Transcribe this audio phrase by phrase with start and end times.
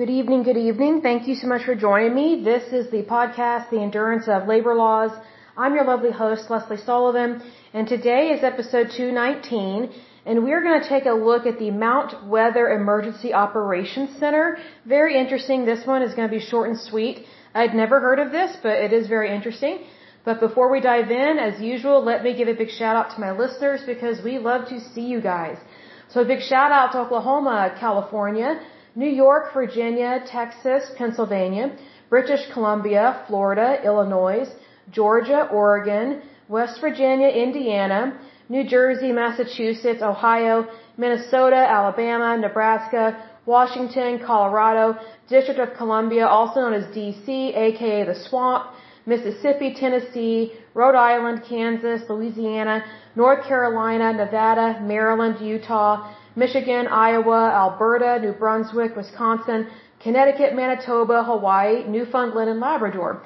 [0.00, 1.02] Good evening, good evening.
[1.02, 2.42] Thank you so much for joining me.
[2.42, 5.10] This is the podcast, The Endurance of Labor Laws.
[5.58, 7.42] I'm your lovely host, Lesley Sullivan,
[7.74, 9.90] and today is episode 219,
[10.24, 14.56] and we're going to take a look at the Mount Weather Emergency Operations Center.
[14.86, 15.66] Very interesting.
[15.66, 17.26] This one is going to be short and sweet.
[17.54, 19.84] I'd never heard of this, but it is very interesting.
[20.24, 23.20] But before we dive in, as usual, let me give a big shout out to
[23.20, 25.58] my listeners because we love to see you guys.
[26.08, 28.60] So a big shout out to Oklahoma, California,
[28.94, 31.76] New York, Virginia, Texas, Pennsylvania,
[32.08, 34.46] British Columbia, Florida, Illinois,
[34.90, 44.98] Georgia, Oregon, West Virginia, Indiana, New Jersey, Massachusetts, Ohio, Minnesota, Alabama, Nebraska, Washington, Colorado,
[45.28, 48.74] District of Columbia, also known as DC, aka the Swamp,
[49.06, 52.84] Mississippi, Tennessee, Rhode Island, Kansas, Louisiana,
[53.16, 59.68] North Carolina, Nevada, Maryland, Utah, Michigan, Iowa, Alberta, New Brunswick, Wisconsin,
[60.00, 63.22] Connecticut, Manitoba, Hawaii, Newfoundland, and Labrador.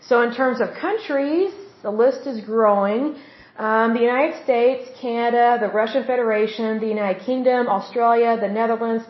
[0.00, 3.16] So in terms of countries, the list is growing.
[3.58, 9.04] Um, the United States, Canada, the Russian Federation, the United Kingdom, Australia, the Netherlands,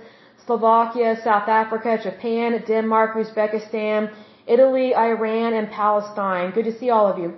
[0.46, 4.10] Slovakia, South Africa, Japan, Denmark, Uzbekistan,
[4.46, 6.50] Italy, Iran, and Palestine.
[6.52, 7.34] Good to see all of you.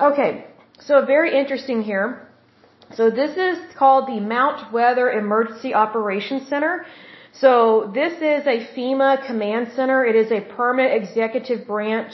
[0.00, 0.46] Okay,
[0.78, 2.28] so very interesting here.
[2.94, 6.84] So this is called the Mount Weather Emergency Operations Center.
[7.32, 10.04] So this is a FEMA command center.
[10.04, 12.12] It is a permanent executive branch.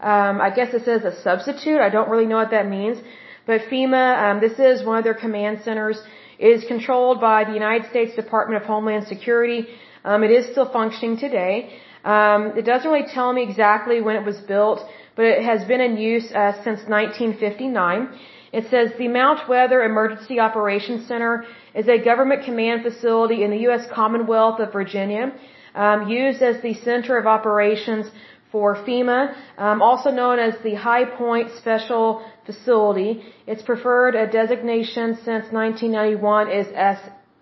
[0.00, 1.80] Um, I guess it says a substitute.
[1.80, 2.98] I don't really know what that means.
[3.46, 5.98] But FEMA, um, this is one of their command centers.
[6.38, 9.66] It is controlled by the United States Department of Homeland Security.
[10.04, 11.72] Um, it is still functioning today.
[12.04, 14.80] Um, it doesn't really tell me exactly when it was built,
[15.16, 18.08] but it has been in use uh, since 1959.
[18.52, 23.58] It says the Mount Weather Emergency Operations Center is a government command facility in the
[23.68, 23.86] U.S.
[23.92, 25.32] Commonwealth of Virginia,
[25.74, 28.10] um, used as the center of operations
[28.50, 33.22] for FEMA, um, also known as the High Point Special Facility.
[33.46, 36.66] Its preferred designation since 1991 is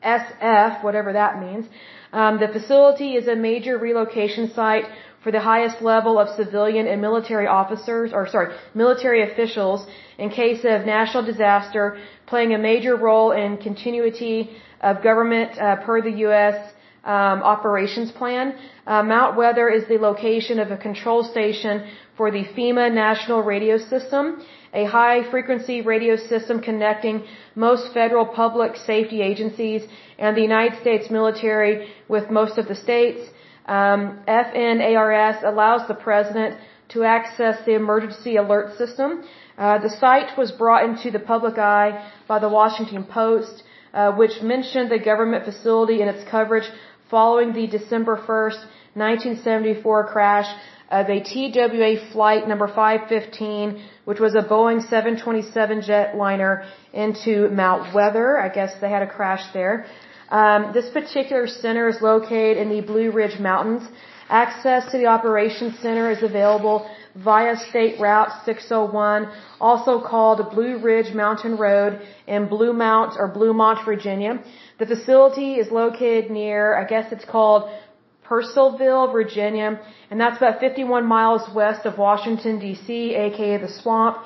[0.03, 1.67] SF, whatever that means.
[2.13, 4.85] Um, the facility is a major relocation site
[5.27, 9.85] for the highest level of civilian and military officers, or sorry, military officials
[10.19, 14.39] in case of national disaster, playing a major role in continuity
[14.83, 16.57] of government uh, per the U.S
[17.07, 18.55] um, operations plan.
[18.87, 23.79] Uh, Mount Weather is the location of a control station for the FEMA National Radio
[23.79, 24.45] System,
[24.75, 29.83] a high frequency radio system connecting most federal public safety agencies
[30.19, 33.21] and the United States military with most of the states.
[33.67, 36.59] Um, FNARS allows the president
[36.91, 39.25] to access the emergency alert system.
[39.59, 44.43] Uh, the site was brought into the public eye by the Washington Post, uh, which
[44.43, 46.69] mentioned the government facility in its coverage
[47.11, 48.61] following the December 1st,
[48.95, 50.47] 1974 crash
[50.91, 58.39] of a TWA flight number 515, which was a Boeing 727 jetliner into Mount Weather.
[58.39, 59.87] I guess they had a crash there.
[60.31, 63.89] Um, this particular center is located in the Blue Ridge Mountains.
[64.29, 71.15] Access to the operations center is available via State Route 601, also called Blue Ridge
[71.15, 74.43] Mountain Road in Bluemont or Bluemont, Virginia.
[74.79, 77.71] The facility is located near, I guess it's called
[78.29, 84.19] Purcellville, Virginia, and that's about 51 miles west of Washington, D.C., aka the swamp.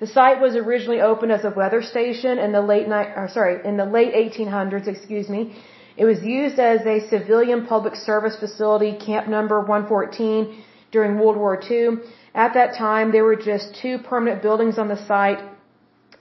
[0.00, 3.56] The site was originally opened as a weather station in the late night, or sorry,
[3.64, 5.56] in the late 1800s, excuse me.
[5.96, 11.60] It was used as a civilian public service facility, camp number 114, during World War
[11.70, 11.98] II.
[12.34, 15.40] At that time, there were just two permanent buildings on the site.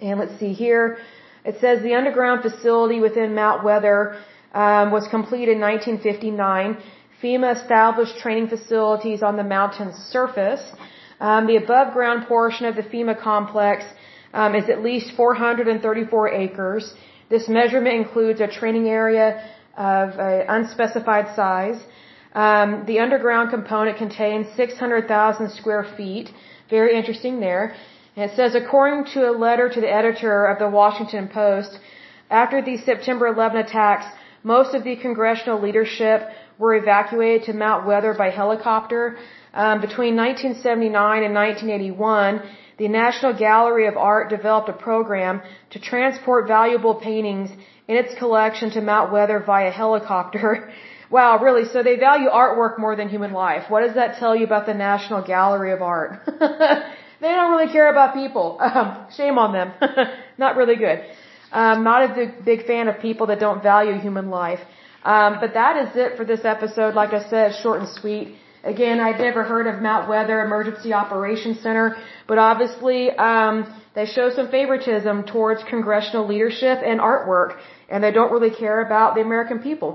[0.01, 0.97] And let's see here.
[1.45, 4.17] It says the underground facility within Mount Weather
[4.53, 6.77] um, was completed in 1959.
[7.21, 10.63] FEMA established training facilities on the mountain's surface.
[11.19, 13.85] Um, the above ground portion of the FEMA complex
[14.33, 16.93] um, is at least 434 acres.
[17.29, 19.43] This measurement includes a training area
[19.75, 20.09] of
[20.57, 21.79] unspecified size.
[22.33, 26.29] Um, the underground component contains 600,000 square feet.
[26.69, 27.75] Very interesting there.
[28.15, 31.79] And it says, according to a letter to the editor of the Washington Post,
[32.29, 34.05] after the September 11 attacks,
[34.43, 39.17] most of the congressional leadership were evacuated to Mount Weather by helicopter.
[39.53, 42.41] Um, between 1979 and 1981,
[42.77, 47.49] the National Gallery of Art developed a program to transport valuable paintings
[47.87, 50.71] in its collection to Mount Weather via helicopter.
[51.09, 51.69] Wow, really?
[51.69, 53.69] So they value artwork more than human life.
[53.69, 56.19] What does that tell you about the National Gallery of Art?
[56.25, 58.57] they don't really care about people.
[58.59, 59.71] Um, shame on them.
[60.37, 61.05] not really good.
[61.53, 64.59] Um, not a big, big fan of people that don't value human life.
[65.13, 66.91] Um, but that is it for this episode.
[67.01, 68.27] Like I said, short and sweet.
[68.73, 71.85] Again, I'd never heard of Mount Weather Emergency Operations Center,
[72.29, 73.55] but obviously um,
[73.95, 77.51] they show some favoritism towards congressional leadership and artwork,
[77.89, 79.91] and they don't really care about the American people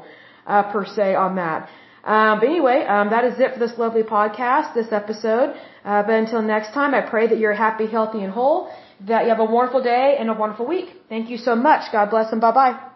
[0.47, 1.69] uh, per se on that.
[2.05, 5.49] Um, but anyway, um, that is it for this lovely podcast, this episode.
[5.85, 8.71] Uh, but until next time, I pray that you're happy, healthy, and whole,
[9.11, 10.89] that you have a wonderful day and a wonderful week.
[11.09, 11.93] Thank you so much.
[11.93, 12.92] God bless and bye bye.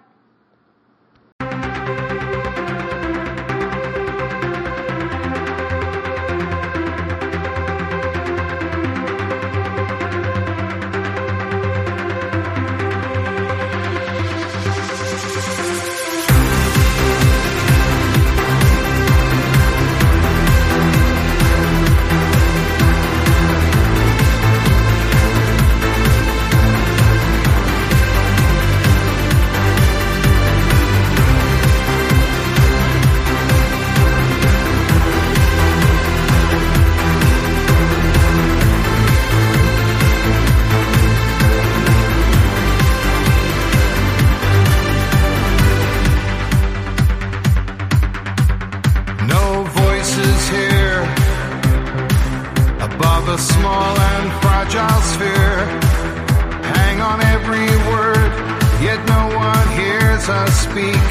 [60.29, 61.05] Us speak.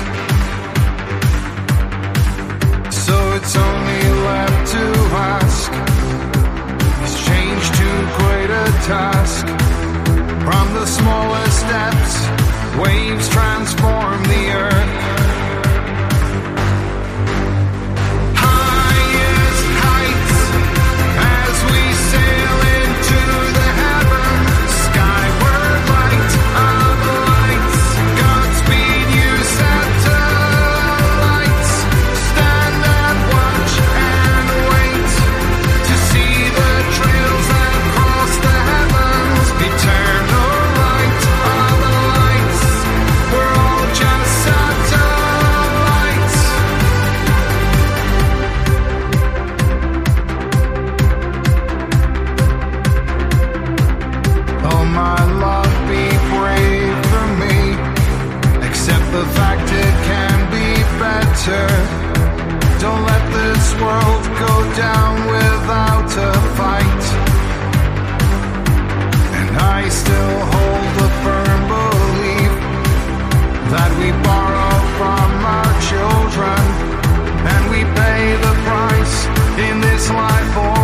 [2.91, 4.85] So it's only left to
[5.35, 5.71] ask
[7.05, 9.47] Is change too great a task?
[10.45, 12.13] From the smallest steps,
[12.77, 14.24] waves transform
[79.95, 80.74] this life for